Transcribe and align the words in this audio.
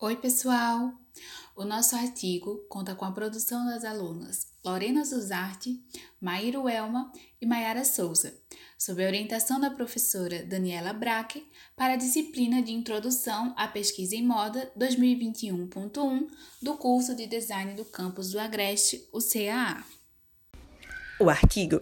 Oi, 0.00 0.16
pessoal! 0.16 0.92
O 1.54 1.64
nosso 1.64 1.94
artigo 1.94 2.66
conta 2.68 2.96
com 2.96 3.04
a 3.04 3.12
produção 3.12 3.64
das 3.64 3.84
alunas 3.84 4.48
Lorena 4.64 5.04
Zuzarte, 5.04 5.80
Maíro 6.20 6.68
Elma 6.68 7.12
e 7.40 7.46
Maiara 7.46 7.84
Souza, 7.84 8.34
sob 8.76 9.02
a 9.02 9.06
orientação 9.06 9.60
da 9.60 9.70
professora 9.70 10.42
Daniela 10.42 10.92
Braque, 10.92 11.48
para 11.76 11.94
a 11.94 11.96
disciplina 11.96 12.60
de 12.60 12.72
Introdução 12.72 13.54
à 13.56 13.68
Pesquisa 13.68 14.16
em 14.16 14.26
Moda 14.26 14.70
2021.1 14.76 16.26
do 16.60 16.76
curso 16.76 17.14
de 17.14 17.28
Design 17.28 17.74
do 17.74 17.84
Campus 17.84 18.32
do 18.32 18.40
Agreste, 18.40 19.08
o 19.12 19.20
CAA. 19.20 19.84
O 21.20 21.30
artigo 21.30 21.80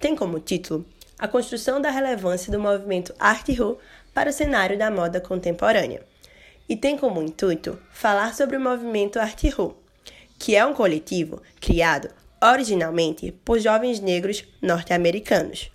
tem 0.00 0.16
como 0.16 0.40
título 0.40 0.84
A 1.16 1.28
construção 1.28 1.80
da 1.80 1.90
relevância 1.90 2.50
do 2.50 2.58
movimento 2.58 3.14
Art 3.20 3.48
Rue 3.50 3.78
para 4.12 4.30
o 4.30 4.32
cenário 4.32 4.76
da 4.76 4.90
moda 4.90 5.20
contemporânea 5.20 6.11
e 6.68 6.76
tem 6.76 6.96
como 6.96 7.22
intuito 7.22 7.78
falar 7.90 8.34
sobre 8.34 8.56
o 8.56 8.60
movimento 8.60 9.18
Art 9.18 9.42
Rue, 9.44 9.74
que 10.38 10.56
é 10.56 10.64
um 10.64 10.74
coletivo 10.74 11.42
criado 11.60 12.10
originalmente 12.42 13.32
por 13.44 13.60
jovens 13.60 14.00
negros 14.00 14.44
norte-americanos, 14.60 15.70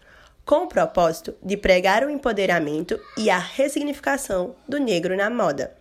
com 0.46 0.64
o 0.64 0.68
propósito 0.68 1.34
de 1.42 1.56
pregar 1.56 2.04
o 2.04 2.10
empoderamento 2.10 3.00
e 3.18 3.30
a 3.30 3.38
ressignificação 3.38 4.56
do 4.68 4.78
negro 4.78 5.16
na 5.16 5.30
moda. 5.30 5.74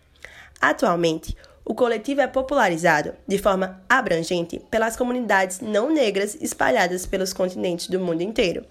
Atualmente, 0.60 1.36
o 1.64 1.74
coletivo 1.74 2.20
é 2.20 2.28
popularizado 2.28 3.14
de 3.26 3.38
forma 3.38 3.82
abrangente 3.88 4.60
pelas 4.70 4.96
comunidades 4.96 5.60
não 5.60 5.90
negras 5.92 6.36
espalhadas 6.40 7.04
pelos 7.04 7.32
continentes 7.32 7.88
do 7.88 7.98
mundo 7.98 8.22
inteiro, 8.22 8.64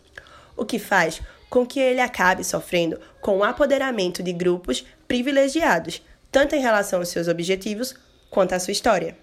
o 0.56 0.66
que 0.66 0.80
faz 0.80 1.22
com 1.50 1.66
que 1.66 1.80
ele 1.80 2.00
acabe 2.00 2.44
sofrendo 2.44 3.00
com 3.20 3.40
o 3.40 3.44
apoderamento 3.44 4.24
de 4.24 4.32
grupos 4.32 4.86
privilegiados 5.08 6.02
tanto 6.36 6.54
em 6.54 6.60
relação 6.60 7.00
aos 7.00 7.08
seus 7.08 7.30
objetivos 7.30 7.96
quanto 8.30 8.52
à 8.52 8.60
sua 8.60 8.74
história. 8.74 9.18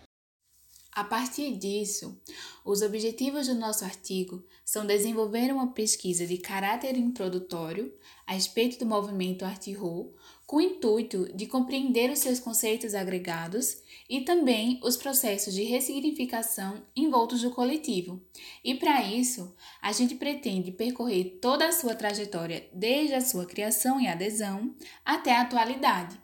A 0.91 1.05
partir 1.05 1.59
disso, 1.59 2.19
os 2.65 2.81
objetivos 2.81 3.49
do 3.49 3.55
nosso 3.55 3.85
artigo 3.85 4.43
são 4.65 4.87
desenvolver 4.87 5.53
uma 5.53 5.75
pesquisa 5.75 6.27
de 6.27 6.39
caráter 6.39 6.97
introdutório 6.97 7.93
a 8.27 8.33
respeito 8.33 8.79
do 8.79 8.87
movimento 8.87 9.45
Art 9.45 9.67
Rue, 9.77 10.15
com 10.47 10.57
o 10.57 10.61
intuito 10.63 11.31
de 11.37 11.45
compreender 11.45 12.11
os 12.11 12.21
seus 12.21 12.41
conceitos 12.41 12.95
agregados 12.95 13.83
e 14.09 14.23
também 14.23 14.81
os 14.83 14.97
processos 14.97 15.53
de 15.53 15.65
ressignificação 15.65 16.83
envoltos 16.97 17.43
do 17.43 17.51
coletivo. 17.51 18.23
E 18.65 18.75
para 18.75 19.03
isso, 19.03 19.55
a 19.83 19.93
gente 19.93 20.15
pretende 20.15 20.73
percorrer 20.73 21.41
toda 21.43 21.69
a 21.69 21.73
sua 21.73 21.95
trajetória 21.95 22.71
desde 22.73 23.13
a 23.13 23.21
sua 23.21 23.45
criação 23.45 24.01
e 24.01 24.09
adesão 24.09 24.75
até 25.05 25.37
a 25.37 25.43
atualidade 25.43 26.22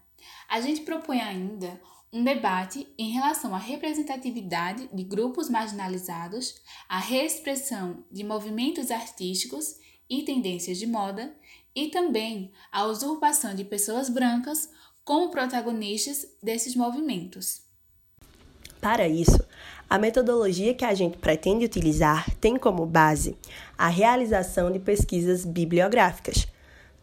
a 0.48 0.60
gente 0.60 0.80
propõe 0.80 1.20
ainda 1.20 1.78
um 2.10 2.24
debate 2.24 2.88
em 2.98 3.10
relação 3.10 3.54
à 3.54 3.58
representatividade 3.58 4.88
de 4.92 5.04
grupos 5.04 5.50
marginalizados, 5.50 6.54
à 6.88 6.98
reexpressão 6.98 8.02
de 8.10 8.24
movimentos 8.24 8.90
artísticos 8.90 9.76
e 10.08 10.22
tendências 10.22 10.78
de 10.78 10.86
moda 10.86 11.34
e 11.74 11.88
também 11.88 12.50
à 12.72 12.86
usurpação 12.86 13.54
de 13.54 13.62
pessoas 13.62 14.08
brancas 14.08 14.70
como 15.04 15.30
protagonistas 15.30 16.26
desses 16.42 16.74
movimentos. 16.74 17.62
Para 18.80 19.06
isso, 19.06 19.38
a 19.90 19.98
metodologia 19.98 20.72
que 20.72 20.84
a 20.84 20.94
gente 20.94 21.18
pretende 21.18 21.64
utilizar 21.64 22.34
tem 22.36 22.56
como 22.56 22.86
base 22.86 23.36
a 23.76 23.88
realização 23.88 24.70
de 24.70 24.78
pesquisas 24.78 25.44
bibliográficas, 25.44 26.46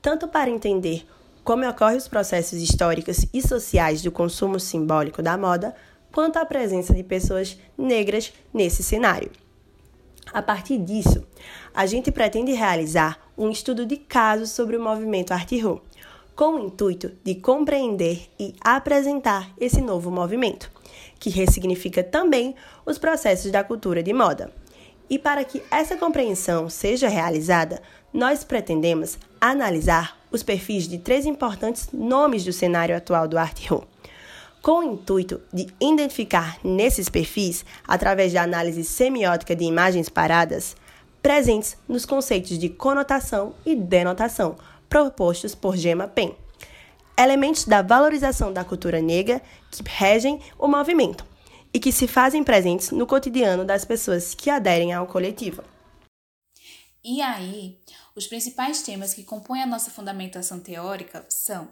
tanto 0.02 0.27
para 0.27 0.49
entender 0.49 1.05
como 1.45 1.63
ocorrem 1.69 1.97
os 1.97 2.07
processos 2.07 2.59
históricos 2.59 3.27
e 3.31 3.39
sociais 3.39 4.01
do 4.01 4.11
consumo 4.11 4.59
simbólico 4.59 5.21
da 5.21 5.38
moda, 5.38 5.75
quanto 6.11 6.37
à 6.37 6.45
presença 6.45 6.91
de 6.91 7.03
pessoas 7.03 7.55
negras 7.77 8.33
nesse 8.52 8.81
cenário. 8.81 9.29
A 10.33 10.41
partir 10.41 10.79
disso, 10.79 11.23
a 11.71 11.86
gente 11.86 12.11
pretende 12.11 12.52
realizar 12.52 13.20
um 13.37 13.52
estudo 13.52 13.86
de 13.86 13.95
caso 13.95 14.47
sobre 14.47 14.75
o 14.75 14.81
movimento 14.81 15.33
Art 15.33 15.52
Rue, 15.52 15.81
com 16.36 16.55
o 16.55 16.65
intuito 16.65 17.11
de 17.23 17.36
compreender 17.36 18.27
e 18.39 18.55
apresentar 18.59 19.52
esse 19.59 19.81
novo 19.81 20.09
movimento, 20.09 20.71
que 21.20 21.30
ressignifica 21.30 22.03
também 22.03 22.55
os 22.87 22.97
processos 22.97 23.52
da 23.52 23.64
cultura 23.64 24.02
de 24.02 24.14
moda. 24.14 24.52
E 25.08 25.20
para 25.20 25.43
que 25.43 25.61
essa 25.70 25.95
compreensão 25.95 26.67
seja 26.70 27.08
realizada, 27.08 27.83
nós 28.11 28.43
pretendemos 28.43 29.20
analisar 29.39 30.17
os 30.35 30.43
perfis 30.43 30.87
de 30.87 30.97
três 30.97 31.25
importantes 31.25 31.89
nomes 31.91 32.43
do 32.43 32.53
cenário 32.53 32.95
atual 32.95 33.27
do 33.27 33.37
Art 33.37 33.67
Rue, 33.67 33.83
com 34.61 34.79
o 34.79 34.83
intuito 34.83 35.41
de 35.53 35.67
identificar 35.79 36.57
nesses 36.63 37.09
perfis, 37.09 37.65
através 37.87 38.33
da 38.33 38.43
análise 38.43 38.83
semiótica 38.83 39.55
de 39.55 39.63
imagens 39.63 40.09
paradas, 40.09 40.75
presentes 41.21 41.77
nos 41.87 42.05
conceitos 42.05 42.59
de 42.59 42.69
conotação 42.69 43.55
e 43.65 43.75
denotação 43.75 44.55
propostos 44.89 45.55
por 45.55 45.75
Gemma 45.75 46.07
Pen, 46.07 46.35
elementos 47.17 47.65
da 47.65 47.81
valorização 47.81 48.52
da 48.52 48.63
cultura 48.63 49.02
negra 49.02 49.41
que 49.71 49.83
regem 49.85 50.39
o 50.59 50.67
movimento 50.67 51.25
e 51.73 51.79
que 51.79 51.91
se 51.91 52.07
fazem 52.07 52.43
presentes 52.43 52.91
no 52.91 53.07
cotidiano 53.07 53.65
das 53.65 53.85
pessoas 53.85 54.33
que 54.35 54.49
aderem 54.49 54.93
ao 54.93 55.07
coletivo. 55.07 55.63
E 57.08 57.21
aí, 57.21 57.77
os 58.16 58.26
principais 58.26 58.82
temas 58.82 59.14
que 59.14 59.23
compõem 59.23 59.61
a 59.61 59.67
nossa 59.67 59.92
fundamentação 59.92 60.60
teórica 60.60 61.23
são 61.30 61.70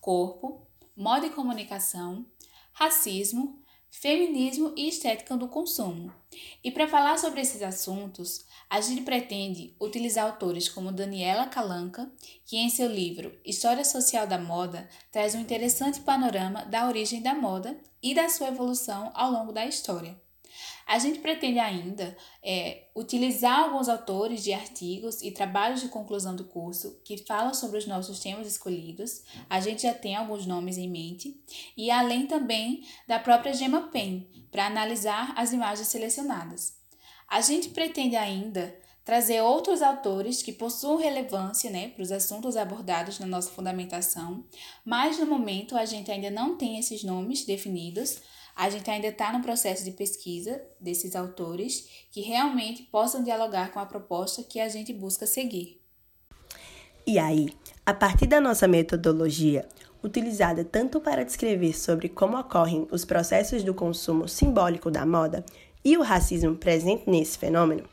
corpo, 0.00 0.66
moda 0.96 1.26
e 1.26 1.30
comunicação, 1.30 2.24
racismo, 2.72 3.62
feminismo 3.90 4.72
e 4.74 4.88
estética 4.88 5.36
do 5.36 5.48
consumo. 5.48 6.10
E 6.64 6.70
para 6.70 6.88
falar 6.88 7.18
sobre 7.18 7.42
esses 7.42 7.60
assuntos, 7.60 8.46
a 8.70 8.80
gente 8.80 9.02
pretende 9.02 9.76
utilizar 9.78 10.24
autores 10.24 10.66
como 10.66 10.90
Daniela 10.90 11.44
Calanca, 11.44 12.10
que 12.46 12.56
em 12.56 12.70
seu 12.70 12.90
livro 12.90 13.38
História 13.44 13.84
Social 13.84 14.26
da 14.26 14.38
Moda 14.38 14.88
traz 15.12 15.34
um 15.34 15.40
interessante 15.40 16.00
panorama 16.00 16.64
da 16.64 16.88
origem 16.88 17.20
da 17.20 17.34
moda 17.34 17.78
e 18.02 18.14
da 18.14 18.30
sua 18.30 18.48
evolução 18.48 19.10
ao 19.12 19.30
longo 19.30 19.52
da 19.52 19.66
história. 19.66 20.18
A 20.90 20.98
gente 20.98 21.20
pretende 21.20 21.60
ainda 21.60 22.16
é, 22.42 22.88
utilizar 22.96 23.60
alguns 23.60 23.88
autores 23.88 24.42
de 24.42 24.52
artigos 24.52 25.22
e 25.22 25.30
trabalhos 25.30 25.80
de 25.80 25.88
conclusão 25.88 26.34
do 26.34 26.42
curso 26.42 27.00
que 27.04 27.16
falam 27.16 27.54
sobre 27.54 27.78
os 27.78 27.86
nossos 27.86 28.18
temas 28.18 28.44
escolhidos. 28.44 29.22
A 29.48 29.60
gente 29.60 29.82
já 29.82 29.94
tem 29.94 30.16
alguns 30.16 30.46
nomes 30.46 30.76
em 30.76 30.90
mente. 30.90 31.40
E 31.76 31.92
além 31.92 32.26
também 32.26 32.84
da 33.06 33.20
própria 33.20 33.54
Gemma 33.54 33.82
Pen, 33.82 34.28
para 34.50 34.66
analisar 34.66 35.32
as 35.36 35.52
imagens 35.52 35.86
selecionadas. 35.86 36.76
A 37.28 37.40
gente 37.40 37.68
pretende 37.68 38.16
ainda 38.16 38.76
trazer 39.04 39.40
outros 39.40 39.82
autores 39.82 40.42
que 40.42 40.52
possuam 40.52 40.96
relevância 40.96 41.70
né, 41.70 41.88
para 41.88 42.02
os 42.02 42.12
assuntos 42.12 42.56
abordados 42.56 43.18
na 43.18 43.26
nossa 43.26 43.50
fundamentação, 43.50 44.44
mas 44.84 45.18
no 45.18 45.26
momento 45.26 45.76
a 45.76 45.84
gente 45.84 46.10
ainda 46.10 46.30
não 46.30 46.56
tem 46.56 46.78
esses 46.78 47.02
nomes 47.02 47.44
definidos, 47.44 48.18
a 48.54 48.68
gente 48.68 48.90
ainda 48.90 49.06
está 49.06 49.32
no 49.32 49.42
processo 49.42 49.84
de 49.84 49.92
pesquisa 49.92 50.60
desses 50.78 51.16
autores 51.16 51.88
que 52.10 52.20
realmente 52.20 52.82
possam 52.84 53.22
dialogar 53.22 53.72
com 53.72 53.78
a 53.78 53.86
proposta 53.86 54.42
que 54.42 54.60
a 54.60 54.68
gente 54.68 54.92
busca 54.92 55.26
seguir. 55.26 55.80
E 57.06 57.18
aí, 57.18 57.48
a 57.84 57.94
partir 57.94 58.26
da 58.26 58.40
nossa 58.40 58.68
metodologia, 58.68 59.66
utilizada 60.02 60.64
tanto 60.64 61.00
para 61.00 61.24
descrever 61.24 61.76
sobre 61.76 62.08
como 62.08 62.38
ocorrem 62.38 62.86
os 62.90 63.04
processos 63.04 63.64
do 63.64 63.74
consumo 63.74 64.28
simbólico 64.28 64.90
da 64.90 65.06
moda 65.06 65.44
e 65.84 65.96
o 65.96 66.02
racismo 66.02 66.54
presente 66.54 67.08
nesse 67.08 67.38
fenômeno, 67.38 67.84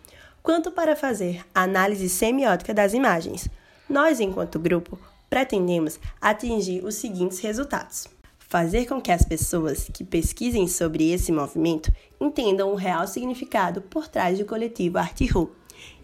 quanto 0.41 0.71
para 0.71 0.95
fazer 0.95 1.45
análise 1.53 2.09
semiótica 2.09 2.73
das 2.73 2.93
imagens, 2.93 3.49
nós, 3.89 4.19
enquanto 4.19 4.59
grupo, 4.59 4.99
pretendemos 5.29 5.99
atingir 6.21 6.83
os 6.83 6.95
seguintes 6.95 7.39
resultados. 7.39 8.07
Fazer 8.39 8.85
com 8.85 9.01
que 9.01 9.11
as 9.11 9.25
pessoas 9.25 9.89
que 9.93 10.03
pesquisem 10.03 10.67
sobre 10.67 11.11
esse 11.11 11.31
movimento 11.31 11.91
entendam 12.19 12.71
o 12.71 12.75
real 12.75 13.05
significado 13.05 13.81
por 13.81 14.07
trás 14.07 14.39
do 14.39 14.45
coletivo 14.45 14.97
Art 14.97 15.19
Rue 15.29 15.49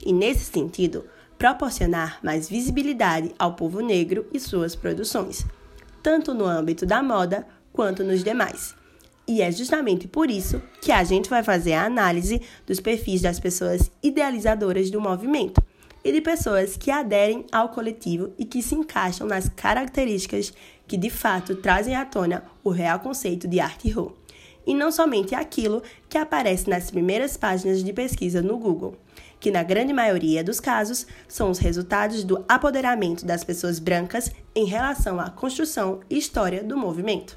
e, 0.05 0.11
nesse 0.11 0.51
sentido, 0.51 1.05
proporcionar 1.37 2.19
mais 2.21 2.49
visibilidade 2.49 3.33
ao 3.39 3.53
povo 3.53 3.79
negro 3.79 4.27
e 4.33 4.39
suas 4.39 4.75
produções, 4.75 5.45
tanto 6.01 6.33
no 6.33 6.45
âmbito 6.45 6.85
da 6.85 7.01
moda 7.01 7.47
quanto 7.71 8.03
nos 8.03 8.23
demais. 8.23 8.75
E 9.27 9.41
é 9.41 9.51
justamente 9.51 10.07
por 10.07 10.29
isso 10.29 10.61
que 10.81 10.91
a 10.91 11.03
gente 11.03 11.29
vai 11.29 11.43
fazer 11.43 11.73
a 11.73 11.85
análise 11.85 12.41
dos 12.67 12.79
perfis 12.79 13.21
das 13.21 13.39
pessoas 13.39 13.89
idealizadoras 14.01 14.91
do 14.91 14.99
movimento 14.99 15.63
e 16.03 16.11
de 16.11 16.19
pessoas 16.19 16.75
que 16.75 16.91
aderem 16.91 17.45
ao 17.51 17.69
coletivo 17.69 18.33
e 18.37 18.43
que 18.43 18.61
se 18.61 18.75
encaixam 18.75 19.25
nas 19.25 19.47
características 19.47 20.51
que 20.85 20.97
de 20.97 21.09
fato 21.09 21.55
trazem 21.55 21.95
à 21.95 22.05
tona 22.05 22.43
o 22.63 22.69
real 22.69 22.99
conceito 22.99 23.47
de 23.47 23.61
arte 23.61 23.89
rue, 23.89 24.11
e 24.67 24.73
não 24.73 24.91
somente 24.91 25.33
aquilo 25.33 25.81
que 26.09 26.17
aparece 26.17 26.69
nas 26.69 26.91
primeiras 26.91 27.37
páginas 27.37 27.81
de 27.81 27.93
pesquisa 27.93 28.41
no 28.41 28.57
Google, 28.57 28.97
que 29.39 29.51
na 29.51 29.63
grande 29.63 29.93
maioria 29.93 30.43
dos 30.43 30.59
casos 30.59 31.07
são 31.27 31.49
os 31.49 31.59
resultados 31.59 32.23
do 32.23 32.43
apoderamento 32.47 33.25
das 33.25 33.43
pessoas 33.43 33.79
brancas 33.79 34.31
em 34.53 34.65
relação 34.65 35.19
à 35.19 35.29
construção 35.29 36.01
e 36.09 36.17
história 36.17 36.61
do 36.61 36.77
movimento. 36.77 37.31